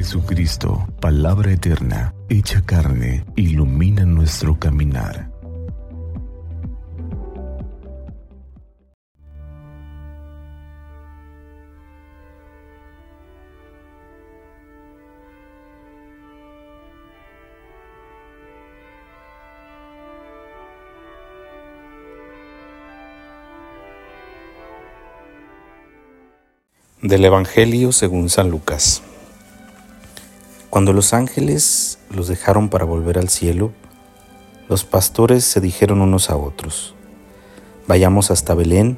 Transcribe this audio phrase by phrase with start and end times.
[0.00, 5.30] Jesucristo, palabra eterna, hecha carne, ilumina nuestro caminar.
[27.02, 29.02] Del Evangelio según San Lucas.
[30.70, 33.72] Cuando los ángeles los dejaron para volver al cielo,
[34.68, 36.94] los pastores se dijeron unos a otros,
[37.88, 38.96] vayamos hasta Belén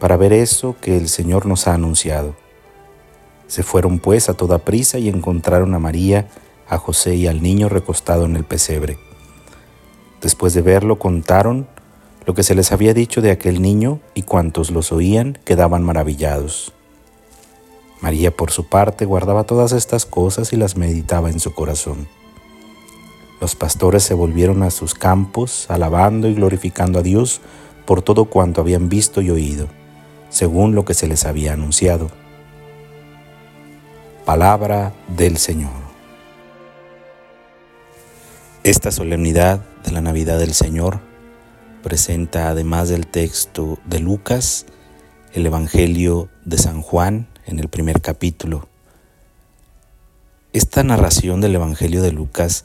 [0.00, 2.34] para ver eso que el Señor nos ha anunciado.
[3.46, 6.28] Se fueron pues a toda prisa y encontraron a María,
[6.66, 8.96] a José y al niño recostado en el pesebre.
[10.22, 11.68] Después de verlo contaron
[12.24, 16.72] lo que se les había dicho de aquel niño y cuantos los oían quedaban maravillados.
[18.02, 22.08] María, por su parte, guardaba todas estas cosas y las meditaba en su corazón.
[23.40, 27.40] Los pastores se volvieron a sus campos, alabando y glorificando a Dios
[27.86, 29.68] por todo cuanto habían visto y oído,
[30.30, 32.10] según lo que se les había anunciado.
[34.24, 35.70] Palabra del Señor.
[38.64, 41.00] Esta solemnidad de la Navidad del Señor
[41.82, 44.66] presenta, además del texto de Lucas,
[45.32, 48.68] el Evangelio de San Juan, en el primer capítulo.
[50.52, 52.64] Esta narración del Evangelio de Lucas,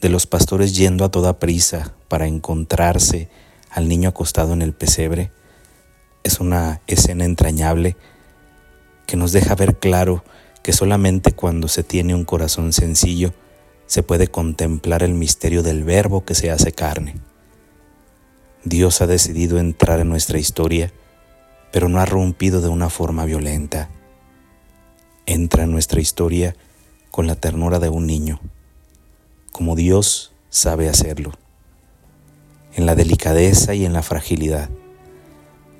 [0.00, 3.28] de los pastores yendo a toda prisa para encontrarse
[3.70, 5.30] al niño acostado en el pesebre,
[6.24, 7.96] es una escena entrañable
[9.06, 10.24] que nos deja ver claro
[10.62, 13.32] que solamente cuando se tiene un corazón sencillo
[13.86, 17.14] se puede contemplar el misterio del verbo que se hace carne.
[18.64, 20.92] Dios ha decidido entrar en nuestra historia,
[21.72, 23.88] pero no ha rompido de una forma violenta
[25.28, 26.56] entra en nuestra historia
[27.10, 28.40] con la ternura de un niño,
[29.52, 31.32] como Dios sabe hacerlo,
[32.74, 34.70] en la delicadeza y en la fragilidad,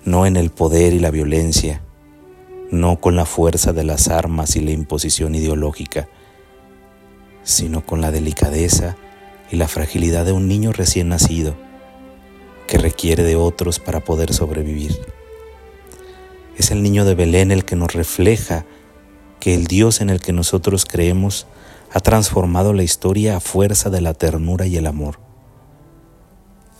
[0.04, 1.80] no en el poder y la violencia,
[2.70, 6.08] no con la fuerza de las armas y la imposición ideológica,
[7.42, 8.96] sino con la delicadeza
[9.50, 11.56] y la fragilidad de un niño recién nacido
[12.66, 15.00] que requiere de otros para poder sobrevivir.
[16.58, 18.66] Es el niño de Belén el que nos refleja
[19.40, 21.46] que el Dios en el que nosotros creemos
[21.92, 25.20] ha transformado la historia a fuerza de la ternura y el amor.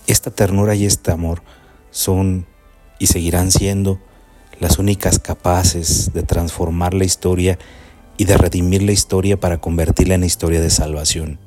[0.06, 1.42] Esta ternura y este amor
[1.90, 2.46] son
[2.98, 4.00] y seguirán siendo
[4.60, 7.58] las únicas capaces de transformar la historia
[8.16, 11.38] y de redimir la historia para convertirla en historia de salvación,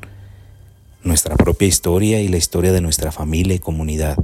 [1.03, 4.17] nuestra propia historia y la historia de nuestra familia y comunidad.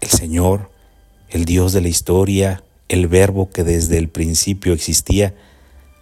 [0.00, 0.70] El Señor,
[1.30, 5.34] el Dios de la historia, el verbo que desde el principio existía,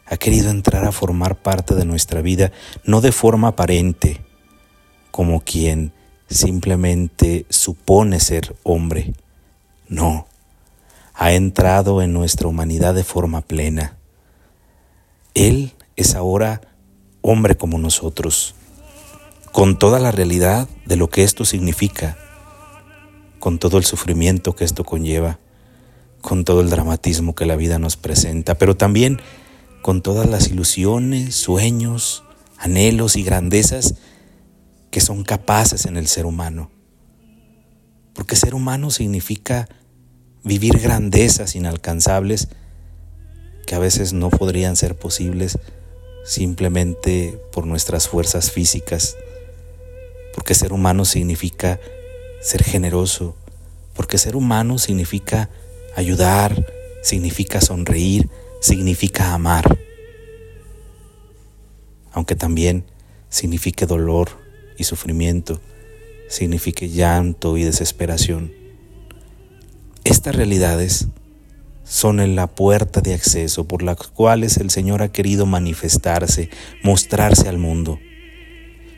[0.07, 2.53] ha querido entrar a formar parte de nuestra vida,
[2.85, 4.21] no de forma aparente,
[5.11, 5.93] como quien
[6.29, 9.15] simplemente supone ser hombre.
[9.89, 10.27] No,
[11.15, 13.97] ha entrado en nuestra humanidad de forma plena.
[15.33, 16.61] Él es ahora
[17.23, 18.55] hombre como nosotros,
[19.53, 22.19] con toda la realidad de lo que esto significa,
[23.39, 25.39] con todo el sufrimiento que esto conlleva
[26.25, 29.21] con todo el dramatismo que la vida nos presenta, pero también
[29.83, 32.25] con todas las ilusiones, sueños,
[32.57, 33.97] anhelos y grandezas
[34.91, 36.71] que son capaces en el ser humano.
[38.15, 39.69] Porque ser humano significa
[40.45, 42.49] vivir grandezas inalcanzables
[43.67, 45.59] que a veces no podrían ser posibles
[46.25, 49.19] simplemente por nuestras fuerzas físicas.
[50.35, 51.79] Porque ser humano significa
[52.41, 53.37] ser generoso,
[53.93, 55.51] porque ser humano significa
[55.97, 56.67] Ayudar
[57.03, 58.29] significa sonreír,
[58.61, 59.79] significa amar,
[62.11, 62.85] aunque también
[63.29, 64.31] signifique dolor
[64.77, 65.61] y sufrimiento,
[66.29, 68.53] signifique llanto y desesperación.
[70.03, 71.07] Estas realidades
[71.85, 76.51] son en la puerta de acceso por las cuales el Señor ha querido manifestarse,
[76.83, 78.01] mostrarse al mundo.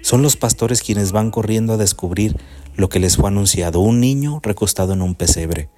[0.00, 2.36] Son los pastores quienes van corriendo a descubrir
[2.74, 5.68] lo que les fue anunciado, un niño recostado en un pesebre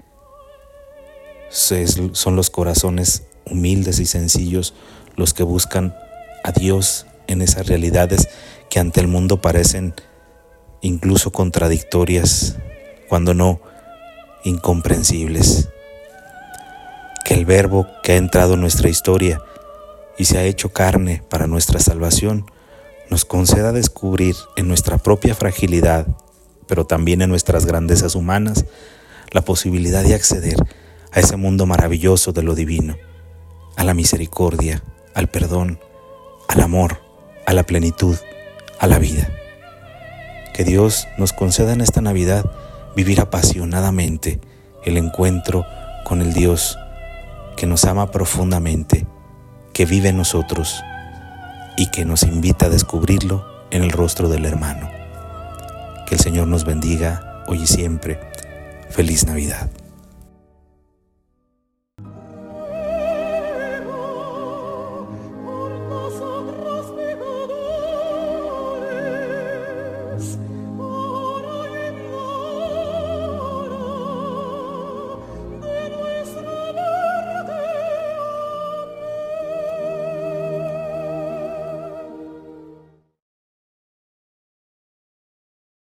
[1.50, 4.74] son los corazones humildes y sencillos
[5.16, 5.94] los que buscan
[6.44, 8.28] a Dios en esas realidades
[8.70, 9.94] que ante el mundo parecen
[10.80, 12.56] incluso contradictorias,
[13.08, 13.60] cuando no
[14.44, 15.68] incomprensibles.
[17.24, 19.42] Que el verbo que ha entrado en nuestra historia
[20.16, 22.50] y se ha hecho carne para nuestra salvación,
[23.10, 26.06] nos conceda descubrir en nuestra propia fragilidad,
[26.66, 28.66] pero también en nuestras grandezas humanas,
[29.30, 30.56] la posibilidad de acceder
[31.12, 32.96] a ese mundo maravilloso de lo divino,
[33.76, 34.82] a la misericordia,
[35.14, 35.80] al perdón,
[36.48, 37.00] al amor,
[37.46, 38.16] a la plenitud,
[38.78, 39.28] a la vida.
[40.54, 42.44] Que Dios nos conceda en esta Navidad
[42.96, 44.40] vivir apasionadamente
[44.84, 45.64] el encuentro
[46.04, 46.78] con el Dios
[47.56, 49.06] que nos ama profundamente,
[49.72, 50.82] que vive en nosotros
[51.76, 54.90] y que nos invita a descubrirlo en el rostro del hermano.
[56.06, 58.18] Que el Señor nos bendiga hoy y siempre.
[58.90, 59.70] Feliz Navidad.